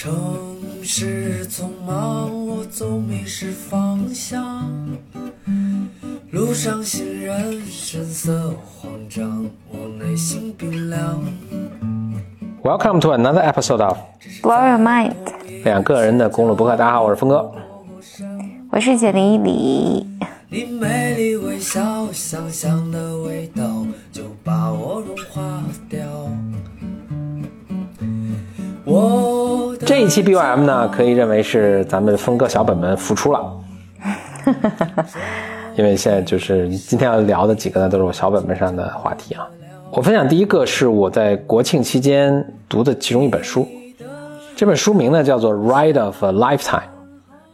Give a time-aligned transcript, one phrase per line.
[0.00, 0.12] 城
[0.80, 4.64] 市匆忙，我总迷失方向。
[6.30, 11.20] 路上行人神色慌张，我内心冰凉。
[12.62, 13.98] Welcome to another episode of
[14.40, 15.14] Blow your mind，
[15.64, 16.76] 两个人的公路博客。
[16.76, 17.52] 大家好，我是峰哥。
[18.70, 20.06] 我是简历里。
[20.48, 25.60] 你美丽微笑，香香的味道就把我融化
[25.90, 25.98] 掉。
[28.84, 29.47] 我的
[29.88, 33.58] 这一期 BOM 呢，可以认为是咱们峰哥小本本复出了，
[35.76, 39.48] 因为现在就是今天要聊的几个呢，都是我小本本上的话题啊。
[39.90, 43.66] 我分享第一个是我在国庆期间读的其中一本书，
[44.54, 46.80] 这本书名呢叫做《Ride of a Lifetime》，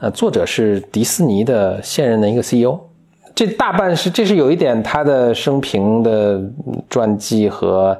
[0.00, 2.76] 呃，作者是迪士尼的现任的一个 CEO。
[3.32, 6.42] 这大半是这是有一点他的生平的
[6.90, 7.96] 传记和，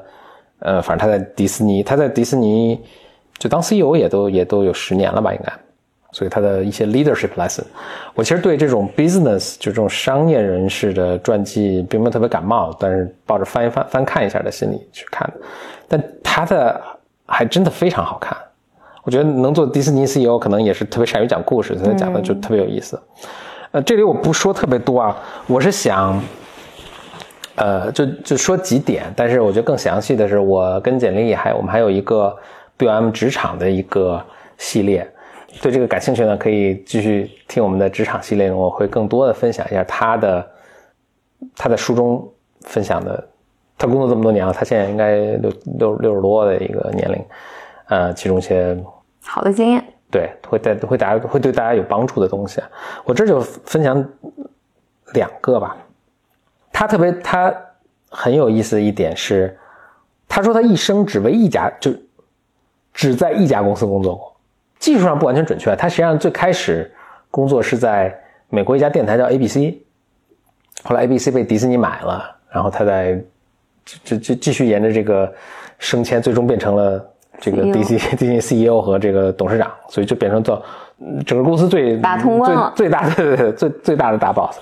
[0.59, 2.77] 呃，反正他在迪士尼，他在迪士尼
[3.37, 5.51] 就当 CEO 也都也都有十年了吧，应该，
[6.11, 7.63] 所以他的一些 leadership lesson，
[8.13, 15.31] 我其实对这种 business 就这种商业人士的传记并没有特别感冒，但是抱着翻一翻翻看一下的心理去看，
[15.87, 16.81] 但他的
[17.25, 18.37] 还真的非常好看。
[19.03, 22.99] 我觉得能做迪士尼 CEO 可能也是特别善于讲故事，所以讲的就特别有意思。
[23.71, 26.19] 呃，这里我不说特别多啊，我是想，
[27.55, 32.35] 呃，就就说几点，但是我觉得更详细的是，我跟简历还我们还有一个
[32.77, 34.23] BOM 职场的一个
[34.57, 35.09] 系列，
[35.61, 40.51] 对这个感兴趣呢，可以继续听我们的职场系列，我会更多的分享一下他的
[41.55, 42.27] 他在书中
[42.61, 43.27] 分享的，
[43.77, 47.25] 他工作这么多年了，他现在应该六六六十多的一个年龄，
[47.87, 48.77] 呃，其中一些
[49.23, 52.61] 好的经验，对，会带会大家会对大家有帮助的东西。
[53.03, 54.05] 我这就分享
[55.13, 55.77] 两个吧。
[56.71, 57.53] 他特别他
[58.09, 59.57] 很有意思的一点是，
[60.27, 61.93] 他说他一生只为一家就
[62.95, 64.35] 只在一家公司工作过。
[64.79, 66.91] 技术上不完全准确，他实际上最开始
[67.29, 68.15] 工作是在
[68.49, 69.57] 美国一家电台叫 ABC，
[70.83, 73.21] 后来 ABC 被迪士尼买了，然后他在
[73.83, 75.31] 就就继续沿着这个
[75.79, 77.03] 升迁，最终变成了
[77.39, 80.63] 这个 DC DC CEO 和这个董事长，所以就变成做
[80.99, 84.57] 嗯整个公司最打通关了最最大的 最最大的大 boss。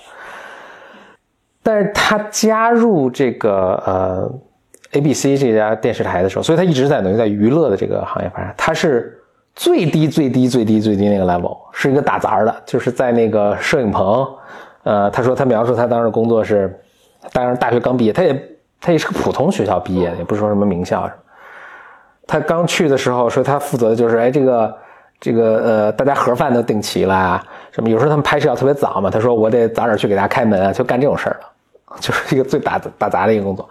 [1.61, 4.31] 但是他加入这个呃
[4.93, 8.53] ABC 这家电视台的时候，所以他一直在等于在娱乐的这个行业发展。
[8.57, 9.19] 他是
[9.55, 14.27] 最低最低最低最低那个 level，是一个打杂的，就是在那个摄影棚。
[14.83, 16.79] 呃，他说他描述他当时工作是，
[17.31, 18.43] 当然大学刚毕业，他也
[18.81, 21.19] 他也是个普通学校毕业的，也不是说什么名校什么。
[22.27, 24.77] 他刚去的时候说他负责的就是哎这个
[25.19, 33.69] 这个呃大家盒饭都订齐了啊，什么有时候他们拍摄要特别早嘛，他说我得早点去给大家开门啊，就干这种事儿了，就是一个最打打杂的一个工作。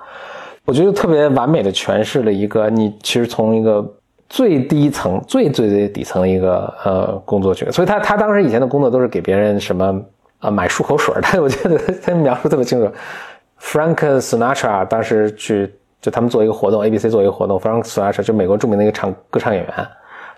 [0.64, 3.84] 我觉得特别完美的诠释了一个你其实从一个
[4.28, 10.00] 最低层、最最最底层的一个呃工作去，所以他他当时以前的工作都是给别人什么
[10.40, 12.90] 呃买漱口水儿，但我觉得他描述特别清楚。
[13.60, 19.86] Frank Sinatra 当时去就他们做一个活动，ABC 做一个活动，Frank Sinatra 就美国著名的一个唱歌唱演员，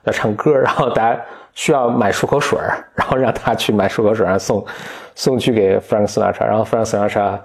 [0.04, 1.18] 要唱歌，然后大家
[1.54, 4.64] 需要买漱口水儿，然后让他去买漱口水，然后送
[5.14, 7.38] 送去给 Frank Sinatra，然后 Frank Sinatra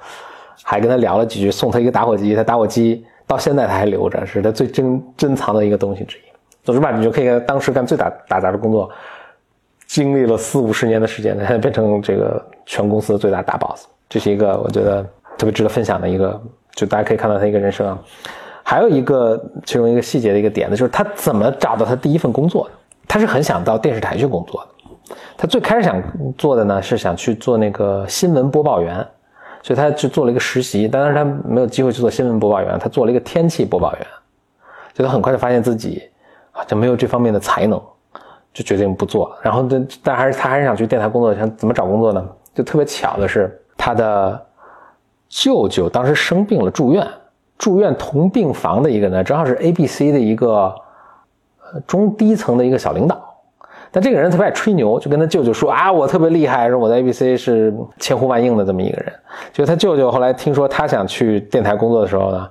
[0.63, 6.21] 还跟他聊了几句，送他一个打火机，他打火机到现在他还留着，是他最珍珍藏的一个东西之一。
[6.63, 8.89] 总之吧，你就可以看当时干最打打杂的工作，
[9.87, 15.01] 经历了四五十年的时间，他现在变成这个全公司最大大 boss，这是一个我觉得
[15.37, 16.39] 特别值得分享的一个，
[16.75, 17.97] 就大家可以看到他一个人生啊。
[18.61, 22.71] 还有一个其中一个细节的一个点呢，就是他怎么找到他第一份工作的？
[23.07, 25.15] 他是很想到电视台去工作的。
[25.35, 25.99] 他最开始想
[26.37, 29.03] 做的呢是想去做那个新闻播报员，
[29.61, 34.07] 所以他去做了一个实习，但是他没有机会去做新闻播报员，他做了一个天气播报员，
[34.93, 36.09] 就他很快就发现自己
[36.51, 37.81] 啊就没有这方面的才能，
[38.53, 39.35] 就决定不做。
[39.41, 42.25] 然后但但还是他还是想去电台工作，想怎么找工作呢？
[42.53, 44.45] 就特别巧的是，他的
[45.27, 47.07] 舅舅当时生病了住院，
[47.57, 50.73] 住院同病房的一个呢，正好是 ABC 的一个
[51.85, 53.28] 中低层的一个小领导。
[53.91, 59.13] 但这个人特别爱吹牛，就跟他舅舅说啊，我特别厉害，说我在 ABC 是千呼万应的这么一个人。
[59.51, 62.47] 就他舅舅后来听说他想去电台工作的时候呢，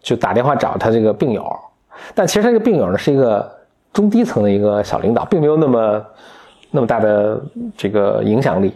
[0.00, 1.44] 就打电话找他这个病友，
[2.14, 3.50] 但其实他这个病友呢是一个
[3.92, 6.04] 中低层的一个小领导，并没有那么
[6.70, 7.40] 那么大的
[7.76, 8.74] 这个影响力。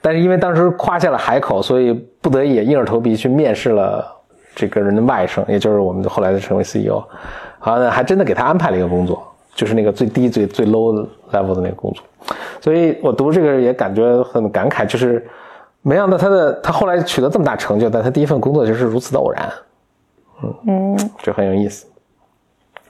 [0.00, 4.06] 但是因为当时夸下了海口，所以不得已也硬着头皮去面试了
[4.54, 7.02] 这个人的外甥，也就是我们后来的成为 CEO。
[7.58, 9.20] 好像还真的给他安排了一个工作。
[9.58, 12.04] 就是那个最低最最 low level 的那个工作，
[12.60, 15.26] 所以我读这个也感觉很感慨，就是
[15.82, 19.52] 没想到他的他后来取得这么大成就，但他第一份工作就是如此的偶然，
[20.44, 21.88] 嗯嗯，这很有意思。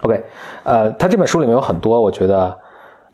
[0.02, 0.22] OK，
[0.62, 2.54] 呃，他这本书里面有很多我觉得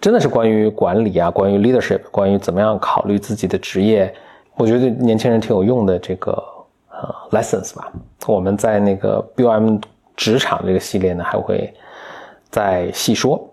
[0.01, 4.13] 真的是关于管理啊，关于 leadership，关于怎么样考虑自己的职业，
[4.57, 6.33] 我觉得年轻人挺有用的这个
[6.91, 7.93] 呃 lessons 吧。
[8.27, 9.81] 我们在那个 BOM
[10.17, 11.73] 职场这个系列呢，还会
[12.55, 13.45] 再细说。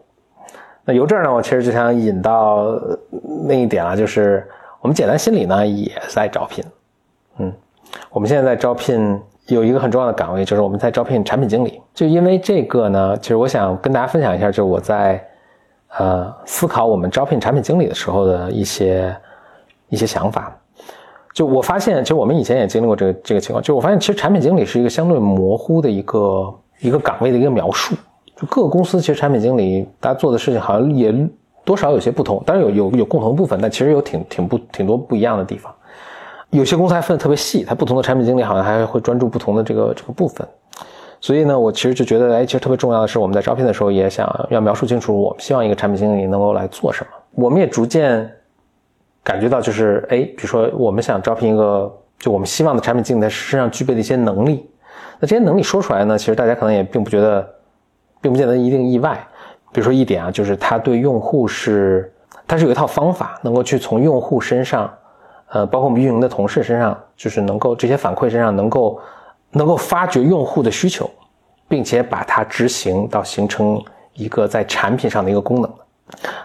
[0.86, 2.80] 那由这儿呢，我其实就想引到
[3.48, 4.48] 另一点了，就是
[4.80, 6.63] 我们简单心理呢也在招聘，
[7.39, 7.51] 嗯，
[8.12, 9.19] 我们现在在招聘。
[9.48, 11.81] 有一个很重要的岗位，就是我们在招聘产品经理。
[11.94, 15.21] 就因为这个呢，其实我想跟大家分享一下，就是我在
[15.98, 19.13] 呃思考我们招聘产品经理的时候的一些
[19.89, 20.56] 一些想法。
[21.33, 23.62] 就我发现，其实我们以前也经历过这个这个情况。
[23.62, 27.95] 就我发现，其实产品经理是一个相对模糊的一个一个岗位的一个描述。
[28.41, 31.13] 就各个公司其实产品经理大家做的事情好像也
[31.63, 35.71] 多少有些不同，当然有有有共同部分，但其实有挺挺不挺多不一样的地方。
[36.49, 40.45] 有些公司还分得特别细，它不同的产品经理好像还会专注不同的这个这个部分，
[41.21, 47.09] 所以呢，我其实就觉得，哎，其实特别重要的是，我们在招聘的时候也想要描述清楚，我们希望一个产品经理能够来做什么。
[47.35, 48.27] 我们也逐渐
[49.23, 54.67] 感觉到，就是哎，比如说我们想招聘一个，就我们希望的产品经理在身上具备的一些能力，
[55.19, 57.47] 那这些能力说出来呢，其实大家可能也并不觉得，
[58.21, 59.19] 并不见得一定意外。
[59.73, 62.13] 比如说一点啊，就是他对用户是，
[62.47, 64.89] 他是有一套方法，能够去从用户身上。
[65.53, 68.97] 呃，包括我们运营的同事身上，就是能够这些反馈身上能够
[69.51, 71.09] 能够发掘用户的需求，
[71.68, 73.83] 并且把它执行到形成
[74.13, 75.69] 一个在产品上的一个功能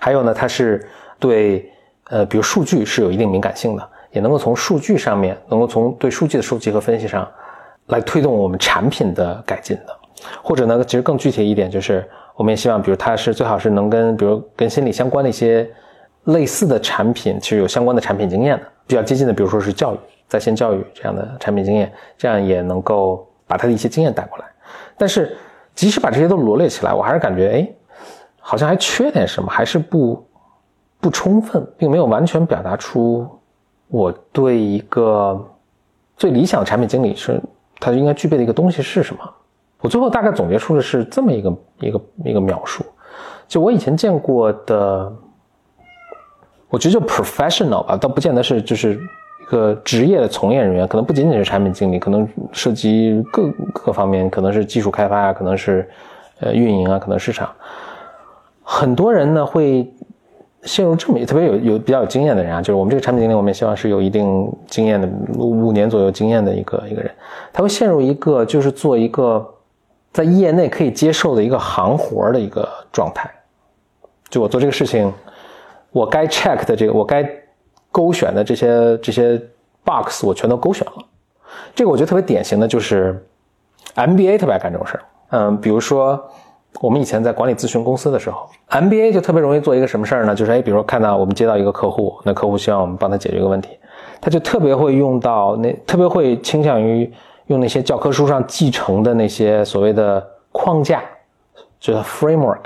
[0.00, 0.84] 还有呢，它是
[1.20, 1.70] 对
[2.10, 7.28] 呃，比如数据是有一定敏感性的，也能够从数据上面，能够从对数据的收集和分析上
[7.86, 9.96] 来推动我们产品的改进的。
[10.42, 15.68] 或者呢，其实更具体一点，就是我们也希望，比如它是最好是能跟比如跟心理相关的一些
[16.24, 18.64] 类似的产品，其实有相关的产品经验的。
[18.88, 24.44] 比较接近的，比如说是教育在线教育这样的产品经验，这样也能够把他的一些经验带过来。
[24.96, 25.36] 但是，
[25.74, 27.68] 即使把这些都罗列起来，我还是感觉，哎，
[28.38, 30.24] 好像还缺点什么，还是不
[31.00, 33.28] 不充分，并没有完全表达出
[33.88, 35.44] 我对一个
[36.16, 37.40] 最理想的产品经理是
[37.80, 39.34] 他应该具备的一个东西是什么。
[39.86, 42.84] 我最后大概总结出的是这么一个一个一个描述，
[43.46, 45.12] 就我以前见过的。
[46.68, 55.88] 我觉得就 professional 吧，倒不见得是就是一个职业的从业人员，可能不仅仅是产品经理，可能涉及各各方面，可能是技术开发啊，可能是
[56.40, 57.48] 呃运营啊，可能市场。
[58.64, 59.88] 很多人呢会
[60.62, 67.08] 陷入这么特别有有比较有经验的人啊，就是我们这个产品经理，我们也希望是有一定经验的五年左右经验的一个一个人，
[67.52, 69.48] 他会陷入一个就是做一个
[70.16, 73.30] 在业内可以接受的一个行活的一个状态，
[74.30, 75.12] 就我做这个事情。
[75.90, 77.22] 我该 check 的这个，我该
[77.92, 79.38] 勾选的这些这些
[79.84, 81.04] box，我全都勾选了。
[81.74, 83.22] 这个我觉得特别典型的就是
[83.94, 85.02] MBA 特别爱干这种事儿。
[85.32, 86.18] 嗯，比如说
[86.80, 90.34] 我们以前在管理咨询公司的时候，MBA 就特别容易做一个什么事儿呢？
[90.34, 93.78] 就是哎，比如说看到我们接到一个客户，那客户希望我们帮他解决一个问题，
[94.18, 97.12] 他就特别会用到那，特别会倾向于
[97.46, 101.02] 用那些教科书上继承的那些所谓的框架，
[101.78, 102.62] 就是 framework。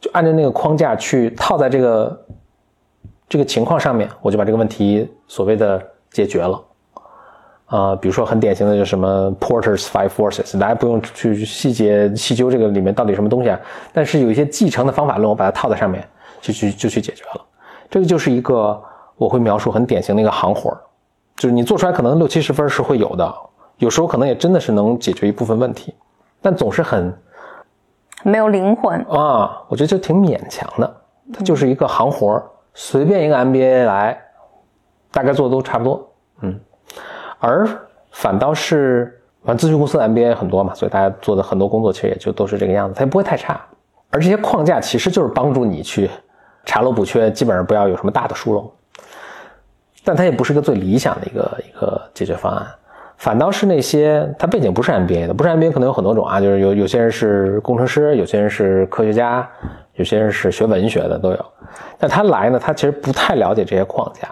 [0.00, 2.26] 就按照那个框架去套在这个
[3.28, 5.80] 这个情况上面，我就把这个问题所谓的
[6.10, 6.60] 解决了。
[7.66, 13.58] 啊，比如说很典型的就什么 Porter's Five Forces，大家不用去细节细究这个里面到底什么东西啊，
[13.94, 16.06] 但是有一些继承的方法论，我把它套在上面，
[16.40, 17.40] 就去就去解决了。
[17.88, 18.78] 这个就是一个
[19.16, 20.70] 我会描述很典型的一个行活
[21.36, 23.34] 就是你做出来可能六七十分是会有的，
[23.78, 25.94] 有时候可能也真的是能解决一部分问题，
[26.40, 27.12] 但总是很。
[28.24, 30.96] 没有灵魂啊，我觉得就挺勉强的。
[31.34, 32.40] 它就是一个行活
[32.72, 34.16] 随便一个 MBA 来，
[35.10, 36.08] 大概做的都差不多。
[36.42, 36.60] 嗯，
[37.40, 37.66] 而
[38.12, 43.60] 反倒是，反正咨询公司的 MBA 很多嘛，所以大家做的很多工作其实也就都是这个样子，它也不会太差。
[44.10, 46.08] 而这些框架其实就是帮助你去
[46.64, 48.72] 查漏补缺，基本上不要有什么大的疏漏。
[50.04, 52.66] 但它也不是一个最理想的一个一个解决方案。
[53.22, 59.48] 反倒是那些他背景不是 MBA 的，不是 MBA 可能有很多种啊，就是有有些人是工程师，有些人是科学家，
[59.94, 61.38] 有些人是学文学的都有。
[62.00, 64.28] 但他来呢，他其实不太了解这些框架，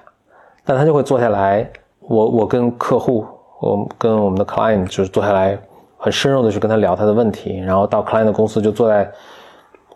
[0.64, 1.70] 但他就会坐下来，
[2.00, 3.24] 我我跟客户，
[3.60, 5.56] 我跟我们的 client 就是坐下来，
[5.96, 9.08] 很深入的去跟他聊他的问题，然后到 client 公司就坐在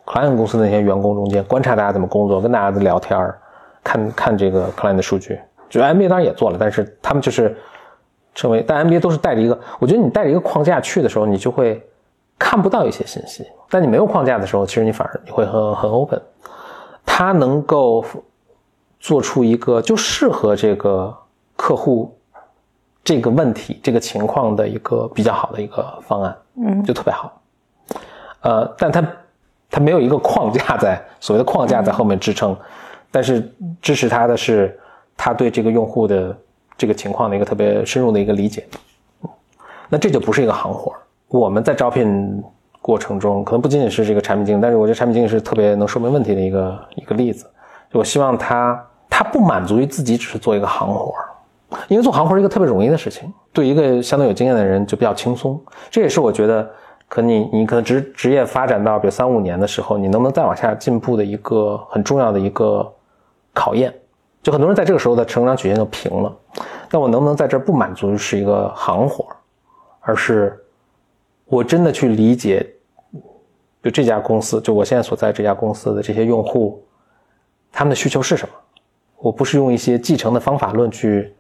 [0.07, 3.19] client 公司那些员工中间，观察大家怎么工作，跟大家聊天
[3.83, 5.41] 看看这个 client 的数据。
[5.69, 7.57] 就 MBA 当然也做了，但是他们就是。
[8.35, 11.81] 成为，但 MBA 都是带着一个，我觉得你带着一个框架去的时候，你就会
[12.39, 13.47] 看不到一些信息。
[13.71, 16.21] 但你没有框架的时候，其实你反而你会很很 open。
[17.07, 18.05] 他能够
[18.99, 21.15] 做出一个就适合这个
[21.55, 22.17] 客户
[23.05, 27.41] 这个问题、这个情况的一个比较好的一个方案，嗯，就特别好。
[28.41, 29.07] 呃，但他
[29.71, 32.57] 他没有一个框架在所谓的框架在后面支撑，
[33.11, 33.49] 但是
[33.81, 34.79] 支持他的是
[35.17, 36.37] 他对这个用户的
[36.77, 38.65] 这个情况的一个特别深入的一个理解。
[39.89, 40.93] 那这就不是一个行活
[41.29, 42.43] 我们在招聘
[42.81, 47.47] 过程中，可能不仅仅是这个产品经理，但是我觉得产品经理是特别能说明问题的一个一个例子。
[47.93, 51.15] 我希望他他不满足于自己只是做一个行活
[51.89, 55.61] 因为做行活是一个特别容易的事情，对一个相对有经验的人就比较轻松。
[55.91, 56.69] 这也是我觉得，
[57.09, 62.93] 可你你可能职职业发展到比如三五年的时候，你能不能再往下进步的一个很重要的一个
[63.53, 63.93] 考验。
[64.45, 66.33] 就很多人在这个时候的成长曲线就平了。
[66.91, 69.27] 那我能不能在这不满足于是一个行活
[70.01, 70.57] 而是
[71.47, 72.65] 我真的去理解，
[73.83, 76.81] 就这家公司，就我现在所在这家公司的这些用户，
[77.73, 78.55] 他们的需求是什么？
[79.19, 81.35] 我不是用一些继承的方法论去。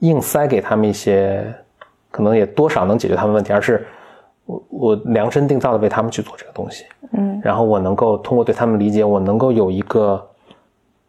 [0.00, 1.52] 硬塞给他们一些，
[2.08, 3.84] 可能也多少能解决他们问题，而是
[4.44, 6.84] 我我量身定造的为他们去做这个东西，
[7.14, 10.24] 嗯，然后我能够通过对他们理解，我能够有一个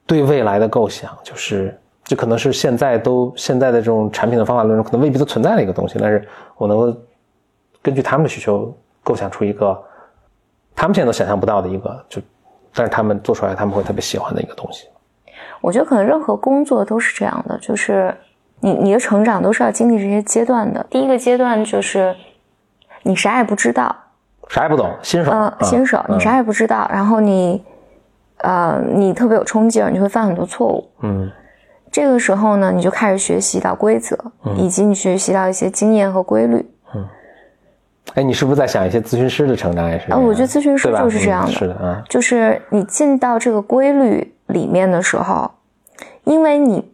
[0.10, 7.00] 对未来的构想，就是这可能是现在都现在的这种产品的方法论中可能未必都存在的一个东西，但是我能够
[7.84, 9.80] 根据他们的需求构想出一个
[10.76, 12.20] 他们现在都想象不到的一个，就
[12.74, 14.88] 但是他们做出来他们会特别喜欢的一个东西。
[15.62, 18.14] 我觉得可能任何工作都是这样的，就是。
[18.62, 20.86] 你你的成长都是要经历这些阶段的。
[20.90, 22.14] 第一个阶段就是
[23.04, 23.96] 你啥也不知道，
[24.50, 25.32] 啥也不懂，新手。
[25.32, 27.64] 嗯，新手，你啥也不知道，然后你，
[28.40, 30.90] 呃，你特别有冲劲儿，你会犯很多错误。
[31.02, 31.30] 嗯，
[31.92, 34.18] 这个时候呢，你就开始学习到规则，
[34.58, 36.66] 以及你学习到一些经验和规律。
[36.96, 37.06] 嗯，
[38.16, 40.12] 哎，你是不是在想一些咨询师的成长也是？
[40.12, 45.52] 啊，我觉得咨询师就是这样的，是的，啊，就是你进到这个规律里面的时候，
[46.24, 46.92] 因为你。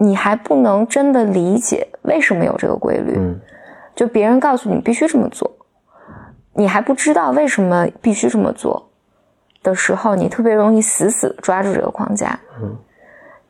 [0.00, 3.36] 你还不能真的理解为什么有这个规律，嗯，
[3.96, 5.50] 就别人告诉你必须这么做，
[6.52, 8.87] 你还不知道为什么必须这么做
[9.62, 12.76] 的时候，你特别容易死死抓住这个框架，嗯，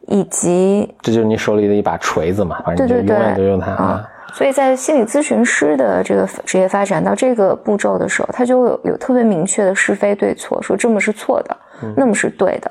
[0.06, 4.08] 以及这就是你手里的一把锤子嘛，反正就永远都用它啊。
[4.34, 11.56] 所以在心理咨询师的这个职业发展到这个步骤的时候，他就有有特别明确的是非对错，说这么是错的，
[11.96, 12.70] 那么是对的。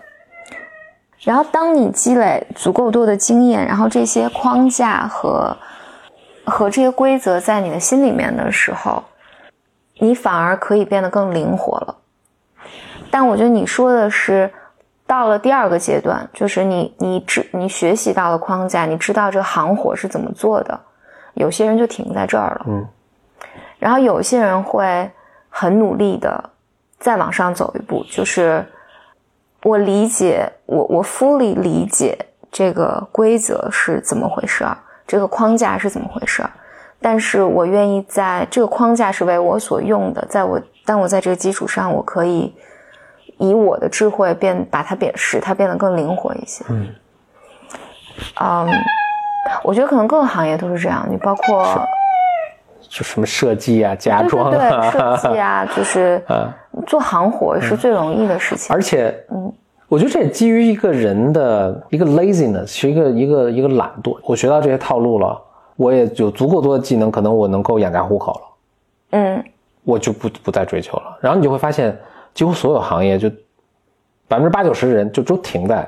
[1.22, 5.58] 然后，当你积累足够多的经验，然后这些框架和
[6.46, 9.04] 和这些规则在你的心里面的时候，
[10.00, 11.98] 你反而可以变得更灵活了。
[13.12, 14.52] 但我觉得你说的是
[15.06, 20.80] 到了第二个阶段，就是你你知你学习到了框架，你知道这个行活是怎么做的。
[21.34, 22.88] 有些人就停在这儿了，嗯。
[23.80, 25.10] 然后有些人会
[25.50, 26.52] 很努力的
[27.00, 28.66] 再往上走一步，就是。
[29.64, 32.18] 我理解，我我 fully 理解
[32.52, 36.50] 这个规则是怎么回事儿，这个框架是怎么回事儿，
[37.02, 42.56] 但是我愿意在这个框架是为我所用的，在我但我在这个基础上，我可以
[43.38, 46.66] 以我的智慧变把它变使它变得更灵活一些。
[46.70, 46.88] 嗯，
[48.42, 48.70] 嗯，
[49.64, 51.66] 我觉得可能各个行业都是这样，你包括。
[52.90, 56.24] 就什么设计啊、家装啊、设计啊， 就是
[56.86, 58.74] 做行活是最容易的事情。
[58.74, 59.52] 而且，嗯，
[59.90, 64.18] 我觉得这也基于一个人的一个 laziness，是一个一个一个懒惰。
[64.24, 65.38] 我学到这些套路了，
[65.76, 68.42] 我也有足够多的技能，可能我能够养家糊口了。
[69.12, 69.44] 嗯，
[69.84, 71.18] 我就不不再追求了。
[71.20, 71.98] 然后你就会发现，
[72.38, 73.30] 几乎所有行业就
[74.30, 75.86] 百分之八九十的人就都停在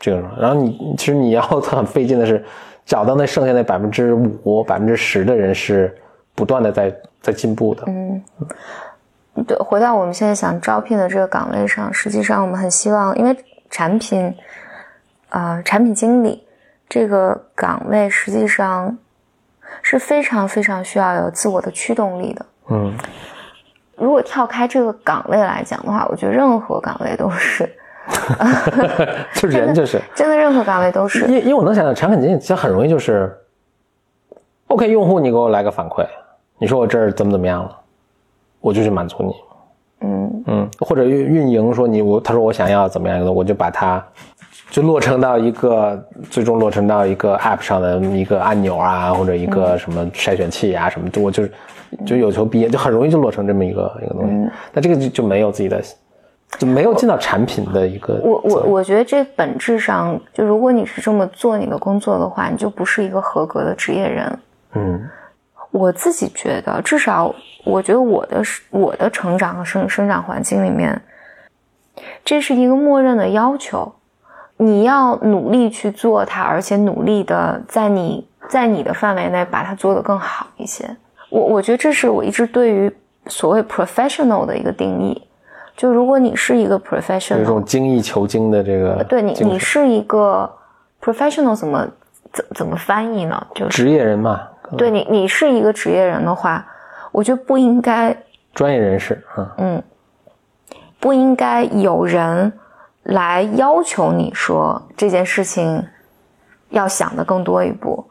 [0.00, 0.20] 这个。
[0.40, 2.44] 然后你其实你要很费劲的是
[2.84, 5.96] 找到那剩下那百分之五、百分之十的人是。
[6.36, 8.22] 不断的在在进步的，嗯，
[9.46, 13.34] 对，回到我们现在想招聘的这个岗位上，实际上我们很希望，因为
[13.70, 14.34] 产品，
[15.30, 16.46] 啊，产品经理
[16.90, 18.98] 这个岗位实际上
[19.80, 22.94] 是非常非常需要有自我的驱动力的，嗯，
[23.96, 27.68] 如果跳开这个岗位来讲的话，我觉得任何岗位都是，
[29.34, 30.00] 就人就是。
[30.14, 33.36] 真的任何岗位都是，因因为我能想到产品经理其实很容易就是
[34.68, 36.06] ，OK，用户你给我来个反馈。
[36.58, 37.76] 你说我这儿怎么怎么样了，
[38.60, 39.34] 我就去满足你，
[40.06, 40.44] 嗯。
[40.48, 44.04] 嗯，或者运运营说你我他说我想要怎么样的，我就把它
[44.70, 51.52] 就落成到一个最终落成到一个 app 上的一个按钮啊，或者一个什么筛选器啊什么，就我就是
[52.04, 54.50] 就有求必应，就很容易就落成这么一个一个东西。
[54.72, 55.80] 那这个就就没有自己的，
[56.58, 58.20] 就没有进到产品的一个。
[58.22, 64.38] 我我我觉得这本质上就如果你是这么做你的工作的话，你就不是一个合格的职业人。
[64.74, 65.08] 嗯。
[65.72, 70.98] 我自己觉得，至少我觉得我的我的成长和生生长环境里面，
[72.24, 73.92] 这是一个默认的要求。
[74.58, 80.88] 你要努力去做它，而且努力的在你在你的范围内把它做得更好一些。
[81.28, 82.90] 我我觉得这是我一直对于
[83.26, 85.20] 所谓 professional 的一个定义，
[85.76, 90.50] 就如果你是一个 professional，有一种精益求精的这个对你你是一个
[91.02, 91.88] professional，怎么
[92.32, 93.46] 怎怎么翻译呢？
[93.54, 94.48] 就是职业人嘛，
[94.78, 96.64] 对你你是一个职业人的话，
[97.10, 98.16] 我觉得不应该
[98.54, 99.82] 专业人士啊，嗯，
[101.00, 102.52] 不应该有人
[103.06, 105.86] 来要求你说这件事情
[106.70, 108.04] 要想的更多一步，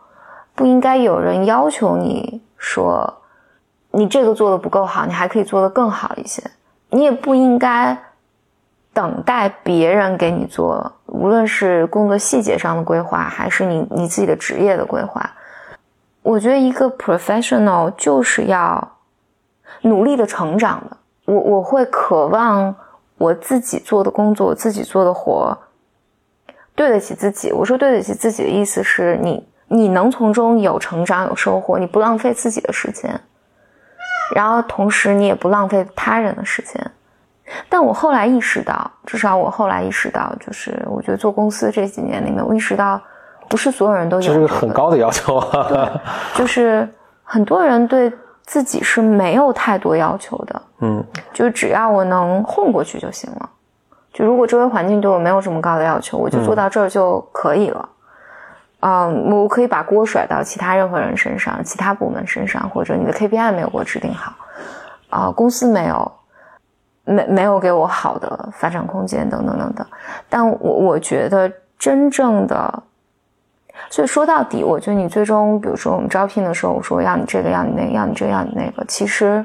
[0.56, 3.22] 不应该有人要求你说
[3.92, 6.42] 你这个做的不够好，你还可以做得更好一些。
[6.92, 7.98] 你也不应该
[8.94, 15.30] 等待别人给你做，无论是工作细节上的规划，还是你你自己的职业的规划。
[16.22, 18.96] 我觉得一个 professional 就是要
[19.82, 20.96] 努力的成长的。
[21.26, 22.74] 我我会渴望
[23.18, 25.58] 我自己做的工作，我自己做的活，
[26.76, 27.52] 对得起自己。
[27.52, 33.20] 我说对得起自己的意思是你你能从中有成长有收获，你不浪费自己的时间，
[34.36, 36.92] 然后同时你也不浪费他人的时间。
[37.70, 43.00] 但我后来意识到，至少我后来意识到，就是我觉得做公司这几年里面，我意识到
[43.48, 46.02] 不是所有人都有这是个这很高的要求啊。
[46.34, 46.90] 就是
[47.24, 48.12] 很多人对
[48.44, 51.04] 自己是没有太多要求的，嗯，
[51.34, 53.50] 就只要我能混过去就行了。
[54.14, 57.90] 就如果周围环境对我没有这么高的要求，我就做到这儿就可以了。
[58.82, 64.34] 嗯，我可以把锅甩到其他任何人身上，其他部门身上，或者你的 KPI 没有给我制定好，
[65.10, 66.12] 啊、公司没有
[67.04, 69.86] 没没有给我好的发展空间，等等等等。
[70.30, 72.84] 但我我觉得真正的
[73.90, 79.44] 所以说到底，我觉得你最终，比如说我们招聘的时候，我说要你这个，要你那个，要你这个，要你那个，其实，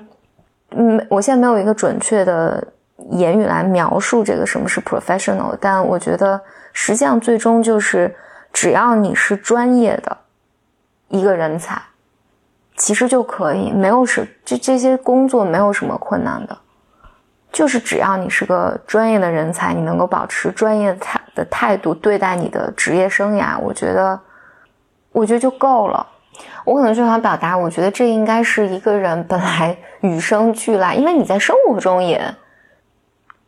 [0.70, 2.62] 嗯，我现在没有一个准确的
[3.10, 6.40] 言语来描述这个什么是 professional，但我觉得
[6.72, 8.14] 实际上最终就是，
[8.52, 10.16] 只要你是专业的
[11.08, 11.80] 一个人才，
[12.76, 16.56] 其实就可以，没有什这这些工作没有什么困难的。
[17.52, 24.20] 就是只要你是个专业的人才，你能够保持专业态的态度对待你的职业生涯，我觉得，
[25.10, 26.06] 我觉得就够了。
[26.64, 32.22] 我可能就想表达，我觉得这应该是一个人本来与生俱来，因为你在生活中也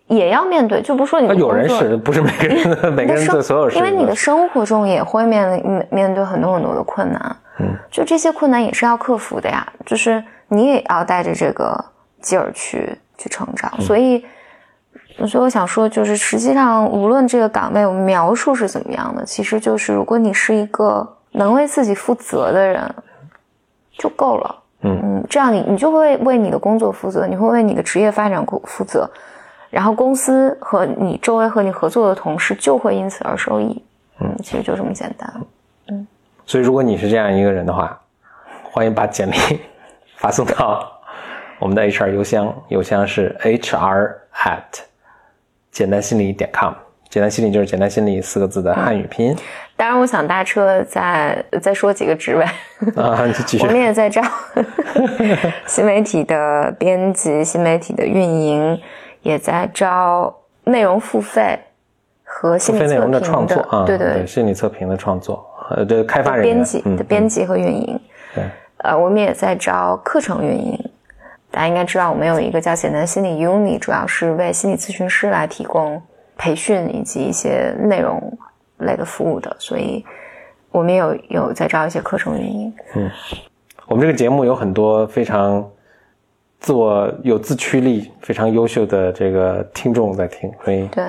[0.07, 11.83] 也要面对，就不说你有人是不是每个人的每个人对所有事，因为你的生活中也会面临面面对很多很多的困难，嗯，就这些困难也是要克服的呀，就是你也要带着这个
[12.21, 13.85] 劲儿去去成长，嗯。
[13.85, 14.25] 所以，
[15.27, 22.95] 所以我想说，就是实际上无论这个岗位我们描述是怎么样的，其实就是如果你是一个能为自己负责的人，
[23.93, 24.63] 就够了。
[24.85, 29.09] 嗯嗯，这样你你就会为你的工作负责，你会为你的职业发展负负责，
[29.71, 33.83] 然后公司和你周围和你合作的同事就会因此而受益。
[34.21, 35.33] 嗯，其实就这么简单。
[35.89, 36.07] 嗯
[36.45, 37.99] 所以，如果你是这样一个人的话，
[38.65, 39.37] 欢迎把简历
[40.19, 40.93] 发送到
[41.61, 44.81] 我们的 HR 邮箱，邮箱是 hr at
[45.71, 46.75] 简单心理点 com。
[47.13, 49.37] 简单心理就是简单心理四个字的汉语拼音
[49.77, 52.43] 当然，我想大车再再说几个职位。
[52.97, 53.71] 啊，你继续 我。
[53.71, 54.23] 们也在招
[55.67, 58.81] 新媒体的编辑、新媒体的运营，
[59.21, 61.59] 也在招内容付费
[62.25, 68.01] 和心理测评非内容的创作啊，对对心理测评的创作，呃，这个开发人员编辑嗯的编辑和运营。
[68.35, 68.45] 对，
[68.79, 70.91] 呃，我们也在招课程运营。
[71.51, 76.03] 大家应该知道，我们有一个叫简单心理 Uni，主要是为心理咨询师来提供
[76.43, 78.37] 培训以及一些内容
[78.79, 80.05] 类的服务的，所以
[80.73, 82.75] 我们有有在招一些课程运营。
[82.97, 83.09] 嗯
[83.87, 85.65] 我们这个节目有很多非常
[86.59, 91.05] 自我有自驱力、非常优秀的这个听众在听，所以对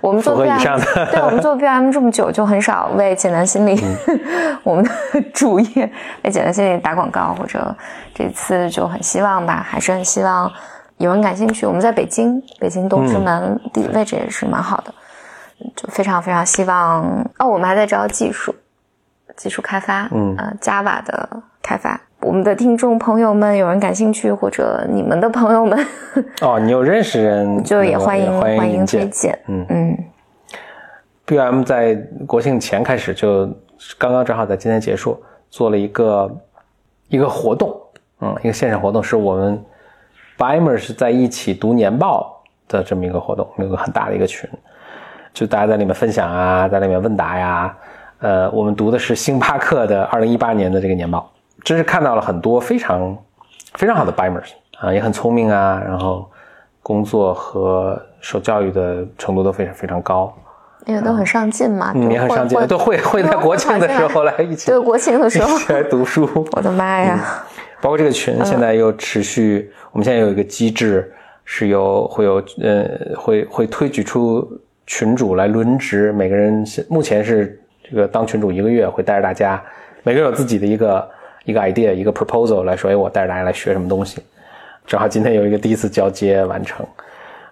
[0.00, 0.80] 我们做符合以 VM，上
[1.12, 3.78] 对我们做 B M 这么久，就很少为简单心理、
[4.64, 4.90] 我们的
[5.34, 5.92] 主业
[6.24, 7.74] 为简单心理打广告，或者
[8.14, 10.50] 这次就很希望吧，还是很希望
[10.98, 11.66] 有人感兴趣。
[11.66, 14.94] 我们在北京，北京东直门地理位置也是蛮好的，
[15.74, 17.02] 就非常非常希望
[17.38, 17.46] 哦。
[17.46, 18.54] 我们还在招技术，
[19.36, 21.28] 技术开发，嗯呃，Java 的
[21.62, 22.00] 开发。
[22.20, 25.86] 我们的听众朋友们，有人感兴趣，或者你们的朋友们，
[26.40, 29.10] 哦， 你有认识人，就也欢迎欢欢迎推荐。
[29.10, 29.38] 荐。
[29.48, 29.98] 嗯嗯
[31.26, 31.94] BM 在
[32.26, 33.46] 国庆前开始就
[33.98, 36.30] 刚刚正好在今天结束，做了一个
[37.08, 37.76] 一个活动，
[38.20, 39.64] 嗯，一个线上活动，是我们
[40.42, 44.50] BIMer 是在一起读年报的这么一个活动，有个很大的一个群，
[45.32, 47.72] 就大家在里面分享啊，在里面问答呀，
[48.18, 51.30] 呃，我们读的是星巴克的二零一八年的这个年报，
[51.62, 53.16] 真是看到了很多非常
[53.74, 54.50] 非常好的 BIMers
[54.80, 56.28] 啊，也很聪明啊，然后
[56.82, 60.34] 工作和受教育的程度都非常非常高。
[60.84, 66.28] 因为都很上进嘛，嗯，也很上进，都会会在国庆的时候来一起对国庆的时候一，起来读书。
[66.50, 67.20] 我的妈呀！
[67.82, 71.12] 包括这个群现在又持续，我们现在有一个机制，
[71.44, 74.48] 是由会有呃会会推举出
[74.86, 79.60] 群主来轮值，每个人目前是这个当群主一个月，会带着大家，
[80.04, 81.10] 每个人有自己的一个
[81.44, 84.22] 一个 idea 一个 proposal 来说，哎，我带着大家来学什么东西。
[84.86, 86.86] 正好今天有一个第一次交接完成，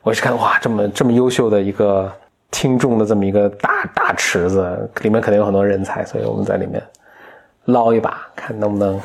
[0.02, 2.08] 我是看哇，这么这么优秀的一个
[2.52, 6.80] 听众的这么一个大大池子，里面肯定有很多人才，所以我们在里面
[7.64, 9.00] 捞一把，看能不能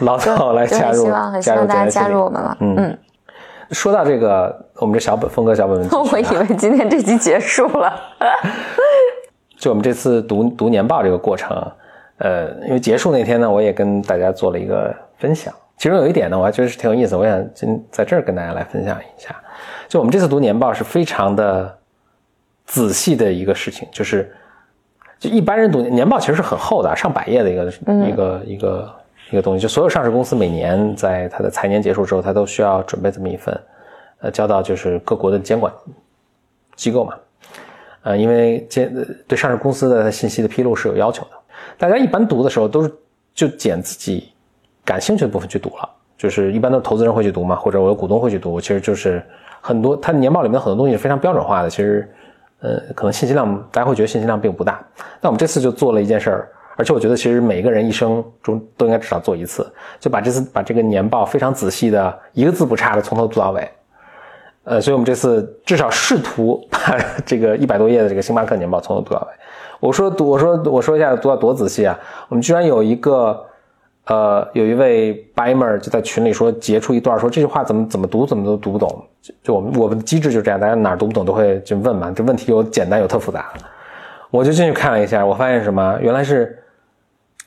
[0.00, 2.56] 捞到来加入希望很希望大家加入我们了。
[2.60, 2.98] 嗯嗯，
[3.70, 7.92] 说到这个，我们这小本峰哥小本本 我以为今天这集结束了。
[9.58, 11.56] 就我们这次读读年报这个过程，
[12.18, 15.54] 呃，因为结束那天呢，我也跟大家做了一个分享。
[15.76, 19.34] 其中有一点呢，我还觉得是挺有意思，我想今在这儿跟大家来分享一下。
[19.88, 21.78] 就我们这次读年报是非常的
[22.66, 24.34] 仔细的一个事情，就是
[25.18, 27.72] 就一般人读年报其实是很厚的，上百页的一个、
[28.06, 28.92] 一个一个
[29.32, 29.60] 一个东西。
[29.60, 33.60] 就所有上市公司每年在它的财年结束之后，它都需要准备这么一份，
[34.20, 35.72] 呃，交到就是各国的监管
[36.76, 37.14] 机构嘛。
[38.02, 38.92] 呃，因为监
[39.28, 41.30] 对上市公司的信息的披露是有要求的。
[41.78, 42.92] 大家一般读的时候都是
[43.32, 44.32] 就捡自己
[44.84, 48.60] 感兴趣的部分去读了，就是一般都是投资人会去读嘛，或者我有股东会去读。
[48.60, 49.22] 其实就是
[49.60, 52.12] 很多它年报里面很多东西是非常标准化的，其实
[52.60, 54.84] 呃可能信息量大家会觉得信息量并不大。
[55.20, 63.68] 那我们这次就做了一件事儿，而且我觉得其实每一个人一生中都应该至少做一次，就把这次把这个年报非常仔细的一个字不差的从头读到尾。
[64.64, 69.26] 呃，所以我们这次至少试图把 这个一百多页的这个星巴克年报从头读到尾。
[69.80, 71.98] 我说读，我说我说一下读到多仔细啊！
[72.28, 73.44] 我们居然有一个，
[74.06, 79.04] 呃，有一位 Bimer 就在群里说截出一段，说这句话怎么怎么读怎么都读不懂。
[79.20, 82.12] 就就我们我们的机制就这样，大家哪儿读不懂都会就问嘛。
[82.14, 83.52] 这问题有简单有特复杂，
[84.30, 85.98] 我就进去看了一下，我发现什么？
[86.00, 86.61] 原来是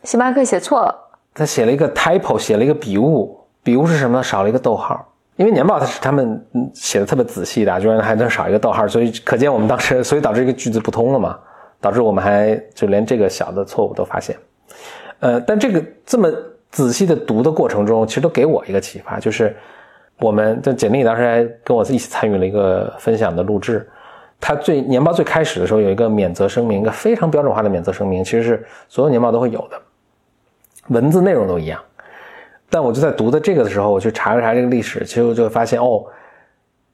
[0.05, 0.95] 星巴克写错了，
[1.33, 4.23] 他写了一个 typo，写了一个笔误，笔误是什么呢？
[4.23, 5.03] 少了一个逗号。
[5.35, 6.41] 因为年报它是他们
[6.73, 11.37] 写的特别仔细的，居然还能少一个逗号，所以可见我们当时， 所以导致一个句子不通了嘛，
[11.81, 14.33] 导致我们还就连这个小的错误都发现。
[15.19, 16.31] 呃，但这个这么
[16.71, 19.53] 仔细的读的过程中，其实都给我一个启发，就是
[20.19, 23.85] 我们的简历当时还跟我一起参与了一个分享的录制。
[24.39, 29.81] 他最年报最开始的时候有一个免责声明，一个非常标准化的免责声明，其实是所有年报都会有的，
[30.89, 31.79] 文字内容都一样。
[32.69, 36.03] 但我就在读的这个的时候，我去查了查这个历史，其实我就发现，哦，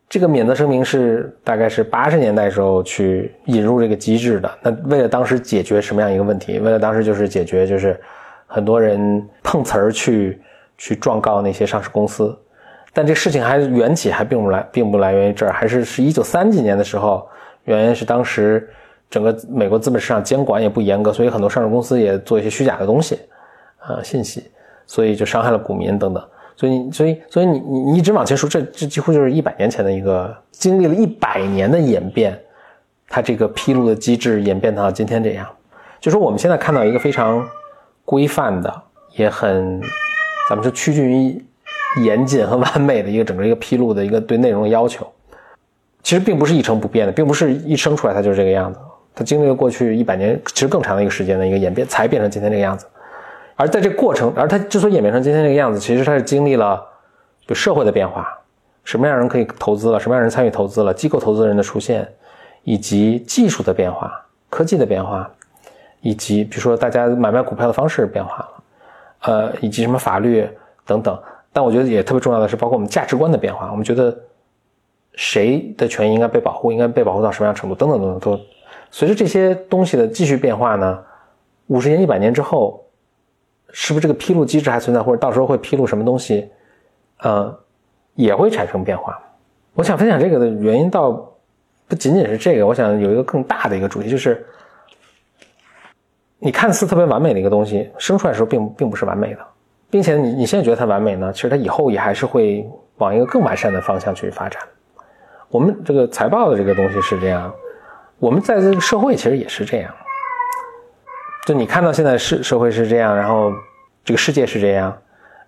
[0.09, 4.51] 这个免责声明是大概是八十年代时候去引入这个机制的。
[4.61, 6.59] 那为了当时解决什么样一个问题？
[6.59, 7.99] 为了当时就是解决就是
[8.45, 10.41] 很多人碰瓷儿去
[10.77, 12.37] 去状告那些上市公司，
[12.93, 17.25] 但这事情还缘起还并不来，并不来源于这儿，还是是一九三几年的时候，
[17.63, 18.69] 原因是当时
[19.09, 23.17] 整个美国资本市场监管也不严格，所以很多上市公司也做一些虚假的东西，
[23.81, 24.49] 啊，信息。
[24.87, 26.21] 所以就伤害了股民等等，
[26.53, 32.37] 所以所以所以你你你一直往前说，这这几乎就是一百年前的一个经历了一百年的演变，
[33.07, 35.47] 它这个披露的机制演变到今天这样，
[36.01, 37.47] 就说我们现在看到一个非常
[38.03, 38.81] 规范的，
[39.15, 39.79] 也很
[40.49, 41.41] 咱们是趋近于
[42.03, 45.07] 严谨和完美的一个整个一个披露的一个对内容的要求，
[46.03, 48.79] 其实并不是一成不变的，并不是一生出来它就是这个样子，
[49.15, 52.85] 它经历了过去一百年其实更长的一个时间的一个演变，才变成今天这个样子。
[53.61, 56.83] 而在这过程，而它之所以演变成今天这个样子，其实它是经历了
[57.45, 58.27] 就社会的变化，
[58.83, 62.11] 什么样人可以投资了，什么样人参与投资了，机构投资人的出现，
[62.63, 64.11] 以及技术的变化、
[64.49, 65.29] 科技的变化，
[65.99, 68.63] 以及比如说大家买卖股票的方式变化了，
[69.25, 70.49] 呃，以及什么法律
[70.83, 71.15] 等等。
[71.53, 73.69] 但我觉得也特别重要的是，包括我们价值观的变化。
[73.69, 74.17] 我们觉得
[75.13, 78.43] 谁的权益应该被保护，应该被保护到什么样程度，等等等等，都
[78.89, 80.99] 随着这些东西的继续变化呢，
[81.67, 82.80] 五十年、一百年之后。
[83.71, 86.49] 是不是这个披露机制还存在，或者到时候会披露什么东西，
[87.19, 87.57] 呃，
[88.15, 89.19] 也会产生变化。
[89.73, 91.11] 我想分享这个的原因，倒
[91.87, 94.45] 不仅仅是这个，我想有一个更大的一个主题，就是
[96.39, 99.39] 你看似特别完美的一个东西，生出来的时候并并不是完美的，
[99.89, 104.61] 并且你你现在觉得它完美呢，其实它以后也还是会往一个更完善的方向去发展。
[105.49, 107.53] 我们这个财报的这个东西是这样，
[108.19, 109.93] 我们在这个社会其实也是这样。
[111.45, 113.51] 就你看到现在社社会是这样，然后
[114.03, 114.95] 这个世界是这样，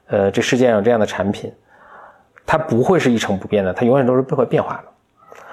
[0.08, 1.54] 呃，这世界上有这样的产品，
[2.46, 5.46] 它不会是一成不变的，它永远都是会变化的。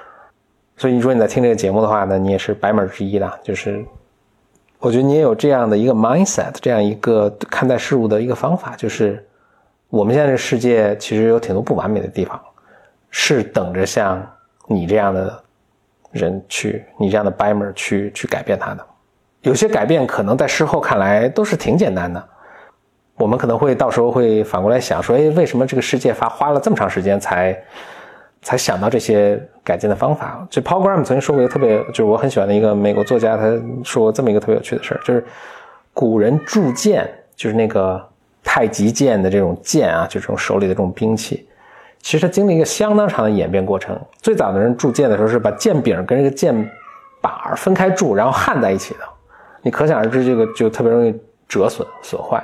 [0.77, 3.85] 所以你说你在听这个节目的话呢，你也是白门之一的，就是
[4.79, 9.23] 我觉得你也有这样的一个 mindset，这样一个看待事物的一个方法，就是
[9.89, 12.41] 我们现在这世界其实有挺多不完美的地方，
[13.11, 14.27] 是等着像
[14.65, 15.43] 你这样的
[16.09, 18.87] 人去，你这样的白门去去改变它的。
[19.41, 22.23] 有些改变可能在事后看来都是挺简单的，
[23.15, 27.59] 我们可能会到时候会反过来想说，哎，为什么这个世界发花了这么长时间才
[28.41, 30.45] 才想到这些改进的方法。
[30.49, 33.43] 就 Paul Graham 曾经说过一个特别，就是我很喜欢的一个美国作家，他
[33.83, 35.23] 说过这么一个特别有趣的事儿，就是
[35.93, 37.99] 古人铸剑，就是那个
[38.43, 41.47] 太极剑的这种剑啊，就这种手里的这种兵器，
[41.99, 43.99] 其实它经历一个相当长的演变过程。
[44.21, 46.53] 最早的人铸剑的时候是把剑柄跟这个剑
[47.21, 48.99] 把分开铸，然后焊在一起的。
[49.61, 51.13] 你可想而知，这个就特别容易
[51.47, 52.43] 折损损坏。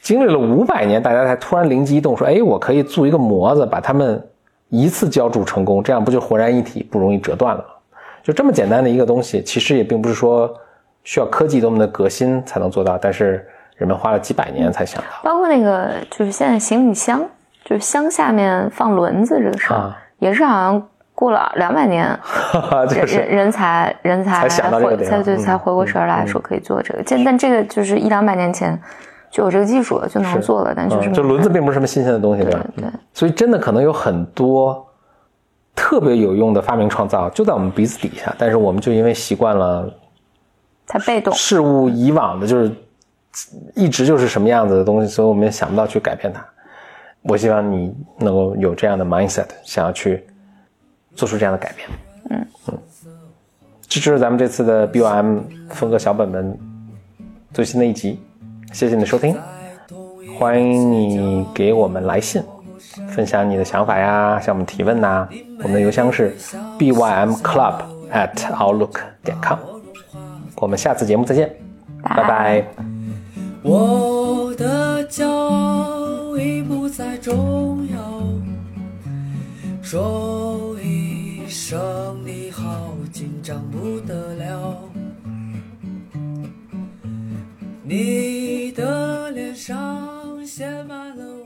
[0.00, 4.26] 经历了五百年，大家才突然灵机一动，说：“哎，我可以做一个模子，把它们
[4.68, 7.64] 一次浇铸成功，这样不就浑然一体，不容易折断了？
[8.22, 10.50] 就这么简单的一个东西，其实也并不是说
[11.04, 15.08] 需要科技多么的革新才能做到，但是人们花了几百年才想到。
[15.22, 17.22] 包括那个，就是现在行李箱，
[17.64, 20.88] 就是箱下面放轮子这个事儿，啊也是好像
[21.20, 22.18] 过了两百年，
[22.88, 28.80] 这个人人人才人才才才才回过神来说可以做这个，但但这个就是一两百年前
[29.30, 32.60] 就有这个技术了，就能做了，但就是嗯，这轮子并不是什么新鲜的东西，对吧？
[32.74, 34.86] 对对所以真的可能有很多
[35.76, 39.92] 特别有用的发明创造就在我们鼻子底下，但是我们就因为习惯了
[40.86, 41.34] 太被动。
[41.34, 42.72] 事物以往的就是
[43.74, 46.42] 一直就是什么样子的东西，所以我们也想不到去改变它。
[47.22, 50.26] 我希望你能够有这样的 mindset，想要去
[51.14, 51.88] 做出这样的改变。
[52.30, 52.78] 嗯嗯，
[53.88, 56.58] 这就是咱们这次的 BOM 风格小本本
[57.52, 58.20] 最新的一集，
[58.72, 59.36] 谢谢你的收听，
[60.38, 62.42] 欢迎你给我们来信。
[63.08, 65.28] 分享你的想法呀，向我们提问呐。
[65.58, 66.36] 我们的邮箱是
[66.78, 69.58] bymclub at outlook 点 com。
[70.56, 71.54] 我们下次节目再见，
[72.02, 72.64] 拜拜。
[73.62, 78.22] 我的骄傲已不再重要，
[79.82, 80.59] 说
[81.70, 84.90] 生你好紧张不得了，
[87.84, 91.39] 你的脸上写满了。